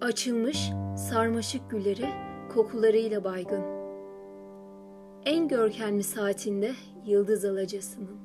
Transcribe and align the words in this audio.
Açılmış 0.00 0.70
sarmaşık 0.96 1.70
gülleri 1.70 2.08
kokularıyla 2.54 3.24
baygın. 3.24 3.62
En 5.24 5.48
görkemli 5.48 6.02
saatinde 6.02 6.72
yıldız 7.06 7.44
alacasının. 7.44 8.16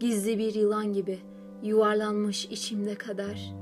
Gizli 0.00 0.38
bir 0.38 0.54
yılan 0.54 0.92
gibi 0.92 1.18
yuvarlanmış 1.62 2.44
içimde 2.44 2.94
kadar. 2.94 3.54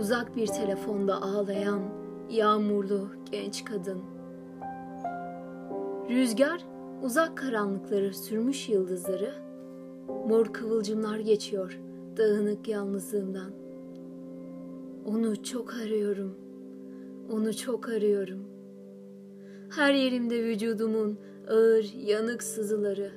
Uzak 0.00 0.36
bir 0.36 0.46
telefonda 0.46 1.22
ağlayan 1.22 1.82
yağmurlu 2.30 3.08
genç 3.30 3.64
kadın. 3.64 4.02
Rüzgar 6.10 6.60
uzak 7.02 7.36
karanlıkları 7.36 8.14
sürmüş 8.14 8.68
yıldızları, 8.68 9.34
mor 10.28 10.52
kıvılcımlar 10.52 11.18
geçiyor 11.18 11.80
dağınık 12.16 12.68
yalnızlığımdan. 12.68 13.65
Onu 15.06 15.42
çok 15.42 15.74
arıyorum. 15.74 16.36
Onu 17.32 17.56
çok 17.56 17.88
arıyorum. 17.88 18.44
Her 19.76 19.94
yerimde 19.94 20.44
vücudumun 20.44 21.18
ağır 21.48 21.94
yanık 21.94 22.42
sızıları. 22.42 23.12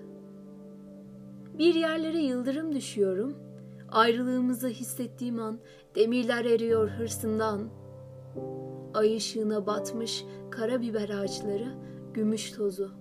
Bir 1.57 1.75
yerlere 1.75 2.19
yıldırım 2.19 2.75
düşüyorum. 2.75 3.35
Ayrılığımızı 3.91 4.67
hissettiğim 4.67 5.39
an 5.39 5.59
demirler 5.95 6.45
eriyor 6.45 6.89
hırsından. 6.89 7.69
Ay 8.93 9.15
ışığına 9.15 9.65
batmış 9.67 10.25
karabiber 10.51 11.09
ağaçları, 11.09 11.67
gümüş 12.13 12.51
tozu. 12.51 12.91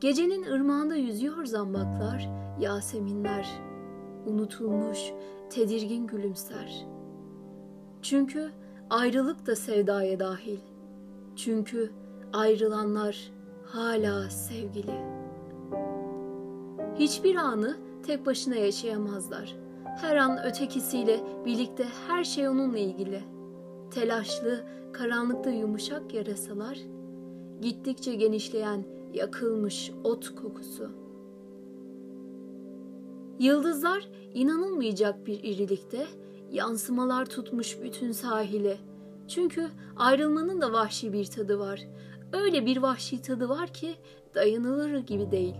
Gecenin 0.00 0.42
ırmağında 0.42 0.94
yüzüyor 0.94 1.44
zambaklar, 1.44 2.30
yaseminler. 2.60 3.48
Unutulmuş, 4.26 4.98
tedirgin 5.50 6.06
gülümser.'' 6.06 7.01
Çünkü 8.02 8.50
ayrılık 8.90 9.46
da 9.46 9.56
sevdaya 9.56 10.20
dahil. 10.20 10.58
Çünkü 11.36 11.90
ayrılanlar 12.32 13.32
hala 13.64 14.30
sevgili. 14.30 14.92
Hiçbir 16.98 17.36
anı 17.36 17.76
tek 18.06 18.26
başına 18.26 18.54
yaşayamazlar. 18.54 19.56
Her 19.84 20.16
an 20.16 20.44
ötekisiyle 20.44 21.20
birlikte 21.44 21.84
her 22.08 22.24
şey 22.24 22.48
onunla 22.48 22.78
ilgili. 22.78 23.20
Telaşlı, 23.90 24.64
karanlıkta 24.92 25.50
yumuşak 25.50 26.14
yarasalar, 26.14 26.78
gittikçe 27.60 28.14
genişleyen 28.14 28.84
yakılmış 29.14 29.92
ot 30.04 30.34
kokusu. 30.34 30.90
Yıldızlar 33.38 34.08
inanılmayacak 34.34 35.26
bir 35.26 35.40
irilikte 35.42 36.06
yansımalar 36.52 37.26
tutmuş 37.26 37.78
bütün 37.82 38.12
sahile. 38.12 38.76
Çünkü 39.28 39.68
ayrılmanın 39.96 40.60
da 40.60 40.72
vahşi 40.72 41.12
bir 41.12 41.24
tadı 41.24 41.58
var. 41.58 41.80
Öyle 42.32 42.66
bir 42.66 42.76
vahşi 42.76 43.22
tadı 43.22 43.48
var 43.48 43.68
ki 43.68 43.94
dayanılır 44.34 44.98
gibi 44.98 45.30
değil. 45.30 45.54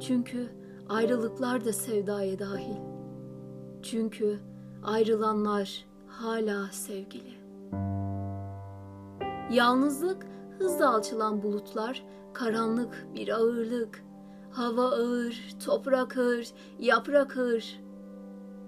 Çünkü 0.00 0.48
ayrılıklar 0.88 1.64
da 1.64 1.72
sevdaya 1.72 2.38
dahil. 2.38 2.76
Çünkü 3.82 4.40
ayrılanlar 4.82 5.86
hala 6.06 6.66
sevgili. 6.72 7.40
Yalnızlık 9.52 10.26
hızla 10.58 10.94
alçılan 10.94 11.42
bulutlar, 11.42 12.04
karanlık 12.32 13.06
bir 13.14 13.28
ağırlık. 13.28 14.04
Hava 14.50 14.84
ağır, 14.84 15.54
toprak 15.64 16.18
ağır, 16.18 16.46
yaprak 16.78 17.36
ağır. 17.36 17.80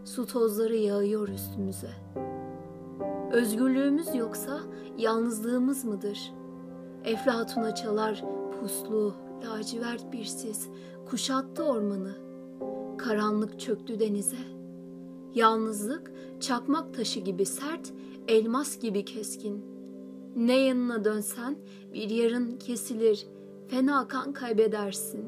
Su 0.05 0.27
tozları 0.27 0.77
yağıyor 0.77 1.29
üstümüze. 1.29 1.91
Özgürlüğümüz 3.33 4.15
yoksa 4.15 4.61
yalnızlığımız 4.99 5.85
mıdır? 5.85 6.33
Eflatuna 7.05 7.75
çalar 7.75 8.25
puslu, 8.61 9.15
lacivert 9.47 10.13
bir 10.13 10.25
sis, 10.25 10.69
kuşattı 11.11 11.65
ormanı. 11.65 12.13
Karanlık 12.99 13.61
çöktü 13.61 14.01
denize. 14.01 14.37
Yalnızlık 15.35 16.13
çakmak 16.41 16.95
taşı 16.95 17.21
gibi 17.21 17.47
sert, 17.47 17.93
elmas 18.29 18.79
gibi 18.79 19.05
keskin. 19.05 19.65
Ne 20.37 20.59
yanına 20.59 21.05
dönsen 21.05 21.57
bir 21.95 22.11
yarın 22.11 22.59
kesilir, 22.59 23.27
fena 23.69 24.09
kan 24.09 24.33
kaybedersin. 24.33 25.25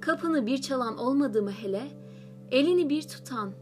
Kapını 0.00 0.46
bir 0.46 0.58
çalan 0.58 0.98
olmadı 0.98 1.42
mı 1.42 1.50
hele, 1.50 2.03
Elini 2.50 2.90
bir 2.90 3.02
tutan, 3.02 3.52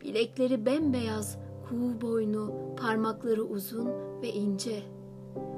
bilekleri 0.00 0.66
bembeyaz, 0.66 1.38
kuğu 1.68 2.00
boynu, 2.00 2.52
parmakları 2.76 3.44
uzun 3.44 3.88
ve 4.22 4.32
ince. 4.32 4.82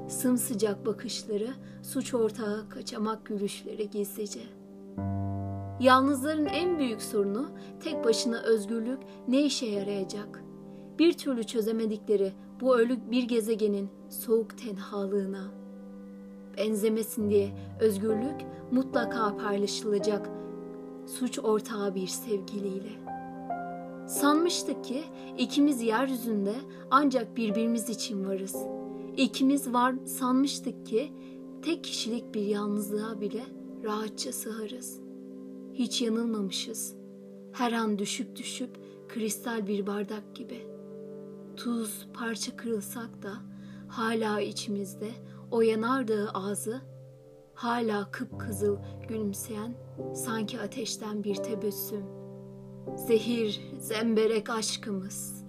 Sımsıcak 0.07 0.85
bakışları, 0.85 1.49
suç 1.83 2.13
ortağı 2.13 2.69
kaçamak 2.69 3.25
gülüşleri 3.25 3.89
gizlice. 3.89 4.39
Yalnızların 5.79 6.45
en 6.45 6.79
büyük 6.79 7.01
sorunu 7.01 7.49
tek 7.83 8.05
başına 8.05 8.41
özgürlük 8.41 8.99
ne 9.27 9.41
işe 9.41 9.65
yarayacak? 9.65 10.43
Bir 10.99 11.13
türlü 11.13 11.43
çözemedikleri 11.43 12.33
bu 12.61 12.77
ölük 12.77 13.11
bir 13.11 13.23
gezegenin 13.23 13.89
soğuk 14.09 14.57
tenhalığına. 14.57 15.51
Benzemesin 16.57 17.29
diye 17.29 17.49
özgürlük 17.79 18.45
mutlaka 18.71 19.37
paylaşılacak 19.37 20.29
suç 21.07 21.39
ortağı 21.39 21.95
bir 21.95 22.07
sevgiliyle. 22.07 22.91
Sanmıştık 24.07 24.83
ki 24.83 25.03
ikimiz 25.37 25.81
yeryüzünde 25.81 26.55
ancak 26.91 27.37
birbirimiz 27.37 27.89
için 27.89 28.25
varız. 28.25 28.55
İkimiz 29.17 29.73
var 29.73 29.95
sanmıştık 30.05 30.85
ki 30.85 31.13
tek 31.61 31.83
kişilik 31.83 32.33
bir 32.33 32.41
yalnızlığa 32.41 33.21
bile 33.21 33.43
rahatça 33.83 34.33
sığarız. 34.33 34.99
Hiç 35.73 36.01
yanılmamışız. 36.01 36.95
Her 37.51 37.71
an 37.71 37.99
düşüp 37.99 38.35
düşüp 38.35 38.69
kristal 39.09 39.67
bir 39.67 39.87
bardak 39.87 40.35
gibi. 40.35 40.67
Tuz 41.57 42.07
parça 42.13 42.57
kırılsak 42.57 43.23
da 43.23 43.33
hala 43.87 44.41
içimizde 44.41 45.11
o 45.51 45.61
yanardığı 45.61 46.29
ağzı 46.29 46.81
hala 47.57 48.11
kıpkızıl 48.11 48.77
gülümseyen 49.07 49.73
sanki 50.15 50.59
ateşten 50.61 51.23
bir 51.23 51.35
tebessüm. 51.35 52.05
Zehir, 52.95 53.61
zemberek 53.79 54.49
aşkımız.'' 54.49 55.46